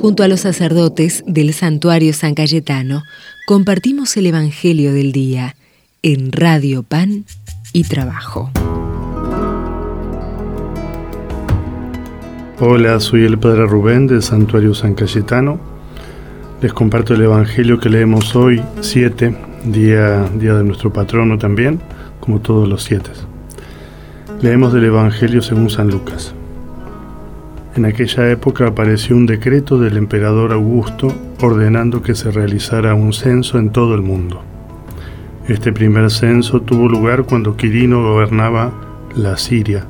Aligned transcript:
Junto 0.00 0.22
a 0.22 0.28
los 0.28 0.40
sacerdotes 0.40 1.24
del 1.26 1.52
santuario 1.52 2.12
San 2.12 2.34
Cayetano, 2.34 3.02
compartimos 3.48 4.16
el 4.16 4.26
Evangelio 4.26 4.92
del 4.92 5.10
Día 5.10 5.56
en 6.02 6.30
Radio 6.30 6.84
Pan 6.84 7.24
y 7.72 7.82
Trabajo. 7.82 8.52
Hola, 12.60 13.00
soy 13.00 13.24
el 13.24 13.38
Padre 13.38 13.66
Rubén 13.66 14.06
del 14.06 14.22
Santuario 14.22 14.72
San 14.72 14.94
Cayetano. 14.94 15.58
Les 16.62 16.72
comparto 16.72 17.14
el 17.14 17.22
Evangelio 17.22 17.80
que 17.80 17.88
leemos 17.88 18.36
hoy, 18.36 18.62
7, 18.80 19.36
día, 19.64 20.28
día 20.36 20.54
de 20.54 20.62
nuestro 20.62 20.92
patrono 20.92 21.38
también, 21.38 21.80
como 22.20 22.40
todos 22.40 22.68
los 22.68 22.84
siete. 22.84 23.10
Leemos 24.42 24.72
del 24.72 24.84
Evangelio 24.84 25.42
según 25.42 25.70
San 25.70 25.88
Lucas. 25.88 26.34
En 27.78 27.84
aquella 27.84 28.28
época 28.28 28.66
apareció 28.66 29.14
un 29.14 29.24
decreto 29.24 29.78
del 29.78 29.96
emperador 29.98 30.52
Augusto 30.52 31.14
ordenando 31.40 32.02
que 32.02 32.16
se 32.16 32.32
realizara 32.32 32.96
un 32.96 33.12
censo 33.12 33.56
en 33.56 33.70
todo 33.70 33.94
el 33.94 34.02
mundo. 34.02 34.42
Este 35.46 35.72
primer 35.72 36.10
censo 36.10 36.60
tuvo 36.60 36.88
lugar 36.88 37.22
cuando 37.22 37.56
Quirino 37.56 38.02
gobernaba 38.02 38.72
la 39.14 39.36
Siria 39.36 39.86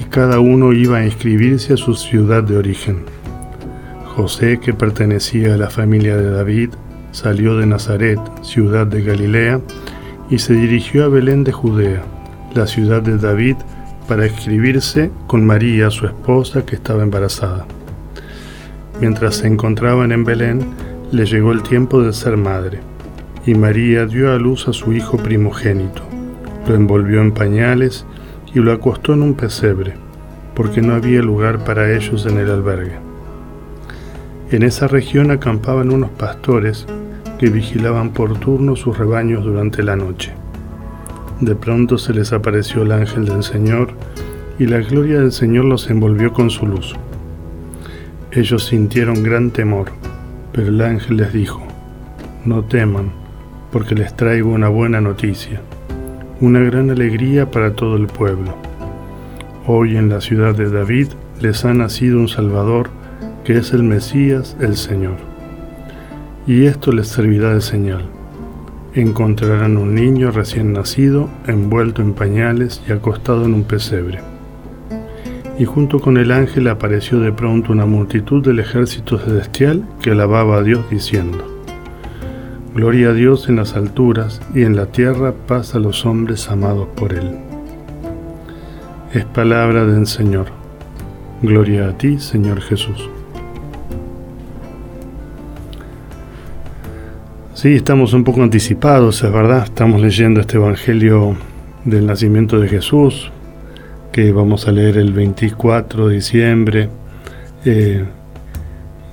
y 0.00 0.04
cada 0.06 0.40
uno 0.40 0.72
iba 0.72 0.98
a 0.98 1.04
inscribirse 1.04 1.74
a 1.74 1.76
su 1.76 1.94
ciudad 1.94 2.42
de 2.42 2.56
origen. 2.56 3.04
José, 4.16 4.58
que 4.58 4.74
pertenecía 4.74 5.54
a 5.54 5.58
la 5.58 5.70
familia 5.70 6.16
de 6.16 6.32
David, 6.32 6.70
salió 7.12 7.56
de 7.56 7.66
Nazaret, 7.66 8.18
ciudad 8.42 8.88
de 8.88 9.04
Galilea, 9.04 9.60
y 10.28 10.40
se 10.40 10.54
dirigió 10.54 11.04
a 11.04 11.08
Belén 11.08 11.44
de 11.44 11.52
Judea, 11.52 12.02
la 12.56 12.66
ciudad 12.66 13.00
de 13.00 13.16
David, 13.16 13.58
para 14.08 14.24
escribirse 14.24 15.10
con 15.26 15.46
María, 15.46 15.90
su 15.90 16.06
esposa, 16.06 16.64
que 16.64 16.76
estaba 16.76 17.02
embarazada. 17.02 17.66
Mientras 19.00 19.36
se 19.36 19.46
encontraban 19.46 20.10
en 20.10 20.24
Belén, 20.24 20.60
le 21.12 21.26
llegó 21.26 21.52
el 21.52 21.62
tiempo 21.62 22.02
de 22.02 22.12
ser 22.12 22.38
madre, 22.38 22.80
y 23.46 23.54
María 23.54 24.06
dio 24.06 24.32
a 24.32 24.38
luz 24.38 24.66
a 24.66 24.72
su 24.72 24.92
hijo 24.92 25.18
primogénito. 25.18 26.02
Lo 26.66 26.74
envolvió 26.74 27.20
en 27.20 27.32
pañales 27.32 28.06
y 28.54 28.60
lo 28.60 28.72
acostó 28.72 29.12
en 29.12 29.22
un 29.22 29.34
pesebre, 29.34 29.94
porque 30.54 30.80
no 30.80 30.94
había 30.94 31.20
lugar 31.20 31.62
para 31.64 31.94
ellos 31.94 32.26
en 32.26 32.38
el 32.38 32.50
albergue. 32.50 32.96
En 34.50 34.62
esa 34.62 34.88
región 34.88 35.30
acampaban 35.30 35.92
unos 35.92 36.10
pastores 36.10 36.86
que 37.38 37.50
vigilaban 37.50 38.10
por 38.10 38.38
turno 38.40 38.74
sus 38.74 38.96
rebaños 38.96 39.44
durante 39.44 39.82
la 39.82 39.94
noche. 39.94 40.32
De 41.40 41.54
pronto 41.54 41.98
se 41.98 42.12
les 42.12 42.32
apareció 42.32 42.82
el 42.82 42.90
ángel 42.90 43.24
del 43.24 43.44
Señor 43.44 43.92
y 44.58 44.66
la 44.66 44.78
gloria 44.78 45.20
del 45.20 45.30
Señor 45.30 45.66
los 45.66 45.88
envolvió 45.88 46.32
con 46.32 46.50
su 46.50 46.66
luz. 46.66 46.96
Ellos 48.32 48.66
sintieron 48.66 49.22
gran 49.22 49.52
temor, 49.52 49.92
pero 50.52 50.68
el 50.68 50.80
ángel 50.80 51.18
les 51.18 51.32
dijo, 51.32 51.62
no 52.44 52.64
teman, 52.64 53.12
porque 53.70 53.94
les 53.94 54.16
traigo 54.16 54.50
una 54.50 54.68
buena 54.68 55.00
noticia, 55.00 55.60
una 56.40 56.58
gran 56.58 56.90
alegría 56.90 57.48
para 57.48 57.72
todo 57.72 57.96
el 57.96 58.08
pueblo. 58.08 58.56
Hoy 59.64 59.96
en 59.96 60.08
la 60.08 60.20
ciudad 60.20 60.56
de 60.56 60.68
David 60.68 61.08
les 61.40 61.64
ha 61.64 61.72
nacido 61.72 62.18
un 62.18 62.28
Salvador, 62.28 62.90
que 63.44 63.58
es 63.58 63.72
el 63.72 63.84
Mesías, 63.84 64.56
el 64.58 64.76
Señor. 64.76 65.16
Y 66.48 66.64
esto 66.64 66.90
les 66.90 67.06
servirá 67.06 67.54
de 67.54 67.60
señal 67.60 68.17
encontrarán 69.00 69.76
un 69.76 69.94
niño 69.94 70.30
recién 70.30 70.72
nacido, 70.72 71.28
envuelto 71.46 72.02
en 72.02 72.14
pañales 72.14 72.82
y 72.88 72.92
acostado 72.92 73.44
en 73.44 73.54
un 73.54 73.64
pesebre. 73.64 74.20
Y 75.58 75.64
junto 75.64 76.00
con 76.00 76.16
el 76.16 76.32
ángel 76.32 76.68
apareció 76.68 77.20
de 77.20 77.32
pronto 77.32 77.72
una 77.72 77.86
multitud 77.86 78.44
del 78.44 78.60
ejército 78.60 79.18
celestial 79.18 79.84
que 80.02 80.12
alababa 80.12 80.58
a 80.58 80.62
Dios 80.62 80.88
diciendo, 80.90 81.44
Gloria 82.74 83.10
a 83.10 83.12
Dios 83.12 83.48
en 83.48 83.56
las 83.56 83.74
alturas 83.74 84.40
y 84.54 84.62
en 84.62 84.76
la 84.76 84.86
tierra 84.86 85.32
paz 85.32 85.74
a 85.74 85.80
los 85.80 86.06
hombres 86.06 86.48
amados 86.48 86.88
por 86.94 87.12
Él. 87.12 87.38
Es 89.12 89.24
palabra 89.24 89.84
del 89.84 90.06
Señor. 90.06 90.46
Gloria 91.42 91.88
a 91.88 91.98
ti, 91.98 92.18
Señor 92.18 92.60
Jesús. 92.60 93.08
Sí, 97.58 97.74
estamos 97.74 98.12
un 98.12 98.22
poco 98.22 98.44
anticipados, 98.44 99.24
es 99.24 99.32
verdad. 99.32 99.64
Estamos 99.64 100.00
leyendo 100.00 100.40
este 100.40 100.58
Evangelio 100.58 101.34
del 101.84 102.06
nacimiento 102.06 102.60
de 102.60 102.68
Jesús, 102.68 103.32
que 104.12 104.30
vamos 104.30 104.68
a 104.68 104.70
leer 104.70 104.96
el 104.96 105.12
24 105.12 106.06
de 106.06 106.14
diciembre, 106.14 106.88
eh, 107.64 108.04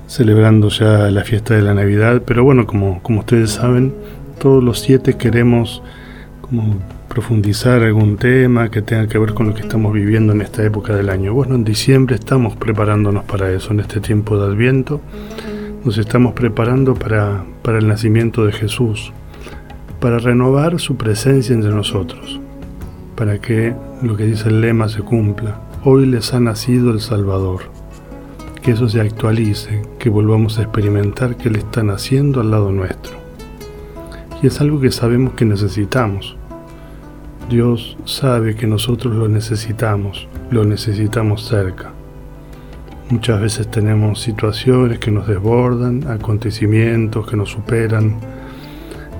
celebrando 0.06 0.70
ya 0.70 1.10
la 1.10 1.24
fiesta 1.24 1.56
de 1.56 1.64
la 1.64 1.74
Navidad. 1.74 2.22
Pero 2.24 2.44
bueno, 2.44 2.68
como, 2.68 3.02
como 3.02 3.22
ustedes 3.22 3.50
saben, 3.50 3.96
todos 4.38 4.64
los 4.64 4.80
siete 4.80 5.16
queremos 5.16 5.82
como 6.42 6.76
profundizar 7.08 7.82
algún 7.82 8.18
tema 8.18 8.70
que 8.70 8.84
tenga 8.84 9.08
que 9.08 9.18
ver 9.18 9.34
con 9.34 9.48
lo 9.48 9.56
que 9.56 9.62
estamos 9.62 9.92
viviendo 9.92 10.34
en 10.34 10.42
esta 10.42 10.64
época 10.64 10.96
del 10.96 11.10
año. 11.10 11.34
Bueno, 11.34 11.56
en 11.56 11.64
diciembre 11.64 12.14
estamos 12.14 12.56
preparándonos 12.56 13.24
para 13.24 13.52
eso, 13.52 13.72
en 13.72 13.80
este 13.80 14.02
tiempo 14.02 14.38
de 14.38 14.46
Adviento 14.54 15.02
nos 15.86 16.00
estamos 16.00 16.34
preparando 16.34 16.96
para, 16.96 17.46
para 17.62 17.78
el 17.78 17.88
nacimiento 17.88 18.44
de 18.44 18.52
Jesús, 18.52 19.14
para 20.00 20.18
renovar 20.18 20.80
su 20.80 20.98
presencia 20.98 21.54
entre 21.54 21.70
nosotros, 21.70 22.42
para 23.16 23.40
que 23.40 23.76
lo 24.02 24.18
que 24.18 24.26
dice 24.26 24.50
el 24.50 24.62
lema 24.62 24.90
se 24.90 25.04
cumpla. 25.04 25.62
Hoy 25.84 26.08
les 26.08 26.34
ha 26.34 26.40
nacido 26.40 26.90
el 26.90 27.02
Salvador. 27.02 27.70
Que 28.64 28.72
eso 28.72 28.90
se 28.90 29.00
actualice, 29.00 29.84
que 30.00 30.10
volvamos 30.10 30.58
a 30.58 30.64
experimentar 30.64 31.38
que 31.38 31.50
Él 31.50 31.58
está 31.58 31.84
naciendo 31.84 32.42
al 32.42 32.50
lado 32.50 32.72
nuestro. 32.72 33.14
Y 34.42 34.48
es 34.48 34.60
algo 34.62 34.82
que 34.82 34.90
sabemos 34.90 35.36
que 35.36 35.46
necesitamos. 35.46 36.36
Dios 37.48 37.96
sabe 38.06 38.56
que 38.56 38.66
nosotros 38.66 39.14
lo 39.14 39.28
necesitamos, 39.28 40.28
lo 40.50 40.66
necesitamos 40.66 41.46
cerca. 41.48 41.95
Muchas 43.08 43.40
veces 43.40 43.70
tenemos 43.70 44.20
situaciones 44.20 44.98
que 44.98 45.12
nos 45.12 45.28
desbordan, 45.28 46.08
acontecimientos 46.08 47.28
que 47.28 47.38
nos 47.38 47.52
superan. 47.52 48.16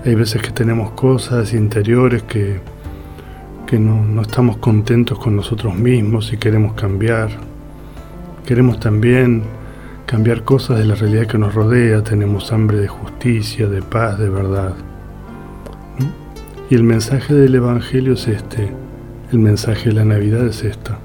Hay 0.04 0.16
veces 0.16 0.42
que 0.42 0.50
tenemos 0.50 0.92
cosas 0.94 1.54
interiores 1.54 2.24
que, 2.24 2.62
que 3.68 3.78
no, 3.78 4.04
no 4.04 4.24
estamos 4.24 4.58
contentos 4.58 5.20
con 5.20 5.36
nosotros 5.36 5.76
mismos 5.76 6.34
y 6.34 6.38
queremos 6.38 6.74
cambiar. 6.74 7.30
Queremos 8.44 8.80
también 8.80 9.44
cambiar 10.08 10.44
cosas 10.44 10.80
de 10.80 10.86
la 10.86 10.96
realidad 10.96 11.28
que 11.28 11.38
nos 11.38 11.54
rodea. 11.54 12.04
Tenemos 12.04 12.52
hambre 12.52 12.80
de 12.80 12.88
justicia, 12.88 13.68
de 13.68 13.84
paz, 13.84 14.18
de 14.18 14.30
verdad. 14.30 14.74
Y 16.72 16.74
el 16.74 16.82
mensaje 16.82 17.36
del 17.36 17.54
Evangelio 17.54 18.14
es 18.14 18.28
este. 18.28 18.68
El 19.32 19.38
mensaje 19.38 19.90
de 19.90 19.96
la 19.96 20.06
Navidad 20.06 20.44
es 20.48 20.64
esta 20.64 20.98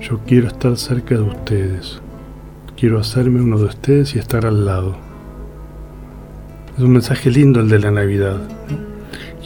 yo 0.00 0.18
quiero 0.26 0.48
estar 0.48 0.76
cerca 0.76 1.14
de 1.14 1.22
ustedes. 1.22 2.00
Quiero 2.76 2.98
hacerme 2.98 3.42
uno 3.42 3.58
de 3.58 3.66
ustedes 3.66 4.14
y 4.16 4.18
estar 4.18 4.46
al 4.46 4.64
lado. 4.64 4.96
Es 6.76 6.82
un 6.82 6.92
mensaje 6.92 7.30
lindo 7.30 7.60
el 7.60 7.68
de 7.68 7.78
la 7.78 7.90
Navidad. 7.90 8.40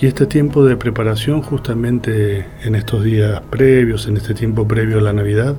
Y 0.00 0.06
este 0.06 0.26
tiempo 0.26 0.64
de 0.64 0.76
preparación, 0.76 1.42
justamente 1.42 2.46
en 2.62 2.74
estos 2.76 3.02
días 3.02 3.40
previos, 3.50 4.06
en 4.06 4.16
este 4.16 4.34
tiempo 4.34 4.66
previo 4.66 4.98
a 4.98 5.02
la 5.02 5.12
Navidad, 5.12 5.56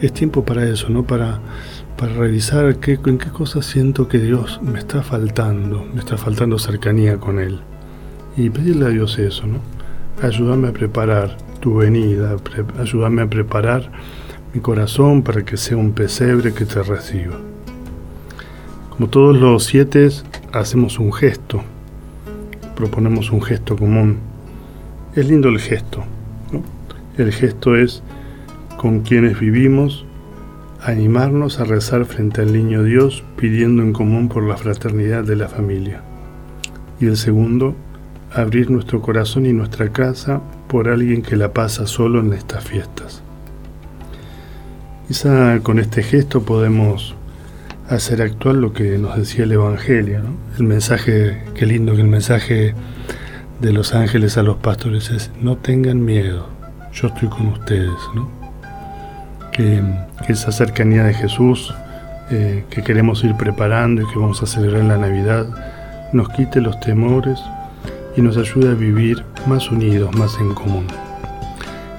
es 0.00 0.12
tiempo 0.12 0.44
para 0.44 0.68
eso, 0.68 0.88
¿no? 0.88 1.04
Para, 1.04 1.40
para 1.96 2.12
revisar 2.14 2.76
qué, 2.76 2.98
en 3.06 3.18
qué 3.18 3.30
cosas 3.30 3.66
siento 3.66 4.08
que 4.08 4.18
Dios 4.18 4.60
me 4.62 4.80
está 4.80 5.02
faltando, 5.02 5.86
me 5.92 6.00
está 6.00 6.16
faltando 6.16 6.58
cercanía 6.58 7.18
con 7.18 7.38
Él. 7.38 7.60
Y 8.36 8.50
pedirle 8.50 8.86
a 8.86 8.88
Dios 8.88 9.18
eso, 9.18 9.46
¿no? 9.46 9.60
Ayúdame 10.22 10.68
a 10.68 10.72
preparar 10.72 11.36
tu 11.60 11.76
venida, 11.76 12.36
ayúdame 12.78 13.22
a 13.22 13.26
preparar 13.26 13.90
mi 14.54 14.60
corazón 14.60 15.22
para 15.22 15.44
que 15.44 15.56
sea 15.56 15.76
un 15.76 15.92
pesebre 15.92 16.54
que 16.54 16.64
te 16.64 16.80
reciba. 16.82 17.34
Como 18.90 19.08
todos 19.08 19.36
los 19.36 19.64
siete, 19.64 20.08
hacemos 20.52 21.00
un 21.00 21.12
gesto, 21.12 21.62
proponemos 22.76 23.32
un 23.32 23.42
gesto 23.42 23.76
común. 23.76 24.18
Es 25.16 25.28
lindo 25.28 25.48
el 25.48 25.58
gesto. 25.58 26.04
El 27.18 27.32
gesto 27.32 27.74
es 27.74 28.04
con 28.76 29.00
quienes 29.00 29.40
vivimos, 29.40 30.06
animarnos 30.80 31.58
a 31.58 31.64
rezar 31.64 32.04
frente 32.04 32.42
al 32.42 32.52
niño 32.52 32.84
Dios 32.84 33.24
pidiendo 33.36 33.82
en 33.82 33.92
común 33.92 34.28
por 34.28 34.44
la 34.44 34.56
fraternidad 34.56 35.24
de 35.24 35.34
la 35.34 35.48
familia. 35.48 36.02
Y 37.00 37.06
el 37.06 37.16
segundo, 37.16 37.74
abrir 38.32 38.70
nuestro 38.70 39.00
corazón 39.00 39.46
y 39.46 39.52
nuestra 39.52 39.90
casa 39.90 40.40
por 40.68 40.88
alguien 40.88 41.22
que 41.22 41.36
la 41.36 41.52
pasa 41.52 41.88
solo 41.88 42.20
en 42.20 42.32
estas 42.32 42.62
fiestas. 42.62 43.23
Quizá 45.06 45.60
con 45.60 45.78
este 45.78 46.02
gesto 46.02 46.42
podemos 46.42 47.14
hacer 47.90 48.22
actual 48.22 48.62
lo 48.62 48.72
que 48.72 48.96
nos 48.96 49.16
decía 49.18 49.44
el 49.44 49.52
Evangelio, 49.52 50.22
el 50.56 50.64
mensaje, 50.64 51.42
qué 51.54 51.66
lindo 51.66 51.94
que 51.94 52.00
el 52.00 52.08
mensaje 52.08 52.74
de 53.60 53.72
los 53.72 53.94
ángeles 53.94 54.38
a 54.38 54.42
los 54.42 54.56
pastores 54.56 55.10
es, 55.10 55.30
no 55.42 55.56
tengan 55.58 56.02
miedo, 56.02 56.48
yo 56.94 57.08
estoy 57.08 57.28
con 57.28 57.48
ustedes, 57.48 57.92
que, 59.52 59.82
esa 60.26 60.50
cercanía 60.52 61.04
de 61.04 61.12
Jesús 61.12 61.74
eh, 62.30 62.64
que 62.70 62.82
queremos 62.82 63.22
ir 63.24 63.36
preparando 63.36 64.00
y 64.00 64.06
que 64.06 64.18
vamos 64.18 64.42
a 64.42 64.46
celebrar 64.46 64.80
en 64.80 64.88
la 64.88 64.96
Navidad, 64.96 65.46
nos 66.14 66.30
quite 66.30 66.62
los 66.62 66.80
temores 66.80 67.38
y 68.16 68.22
nos 68.22 68.38
ayude 68.38 68.70
a 68.70 68.74
vivir 68.74 69.22
más 69.46 69.70
unidos, 69.70 70.16
más 70.16 70.34
en 70.40 70.54
común. 70.54 70.86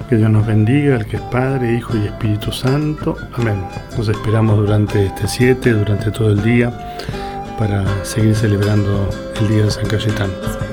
Que 0.08 0.16
Dios 0.16 0.30
nos 0.30 0.46
bendiga, 0.46 0.94
el 0.94 1.06
que 1.06 1.16
es 1.16 1.22
Padre, 1.22 1.74
Hijo 1.74 1.96
y 1.96 2.06
Espíritu 2.06 2.52
Santo. 2.52 3.16
Amén. 3.32 3.60
Nos 3.98 4.06
esperamos 4.06 4.56
durante 4.56 5.06
este 5.06 5.26
7, 5.26 5.72
durante 5.72 6.12
todo 6.12 6.30
el 6.30 6.42
día, 6.44 6.72
para 7.58 7.84
seguir 8.04 8.36
celebrando 8.36 9.08
el 9.40 9.48
Día 9.48 9.64
de 9.64 9.70
San 9.72 9.86
Cayetano. 9.86 10.65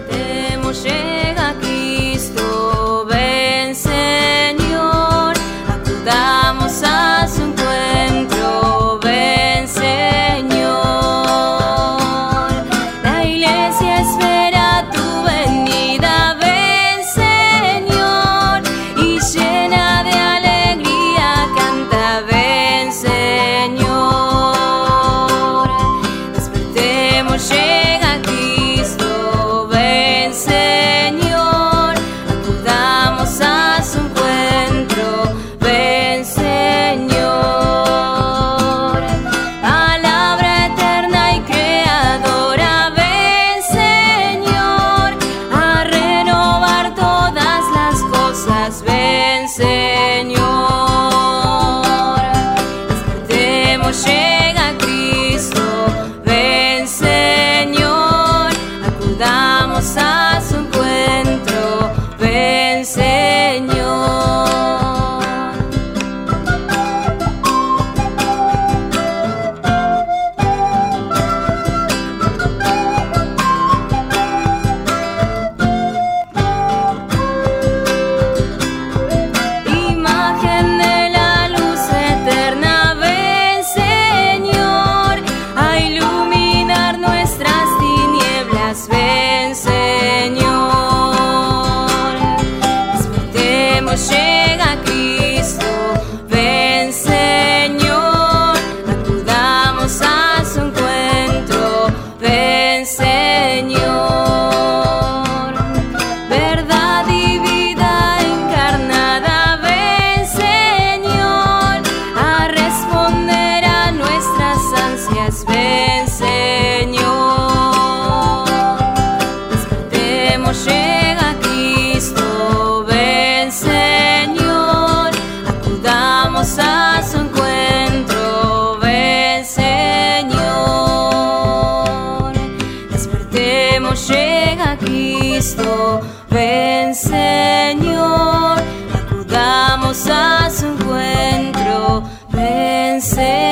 A 140.09 140.49
su 140.51 140.67
encuentro, 140.67 142.03
vencer. 142.29 143.42